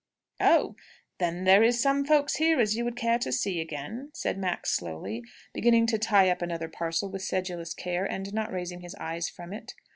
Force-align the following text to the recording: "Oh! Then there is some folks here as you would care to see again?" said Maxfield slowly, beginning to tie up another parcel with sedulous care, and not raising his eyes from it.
"Oh! 0.39 0.75
Then 1.19 1.43
there 1.43 1.61
is 1.61 1.79
some 1.79 2.03
folks 2.05 2.37
here 2.37 2.59
as 2.59 2.75
you 2.75 2.83
would 2.85 2.95
care 2.95 3.19
to 3.19 3.31
see 3.31 3.61
again?" 3.61 4.09
said 4.15 4.35
Maxfield 4.35 4.79
slowly, 4.89 5.21
beginning 5.53 5.85
to 5.85 5.99
tie 5.99 6.31
up 6.31 6.41
another 6.41 6.69
parcel 6.69 7.11
with 7.11 7.21
sedulous 7.21 7.75
care, 7.75 8.05
and 8.05 8.33
not 8.33 8.51
raising 8.51 8.81
his 8.81 8.95
eyes 8.95 9.29
from 9.29 9.53
it. 9.53 9.75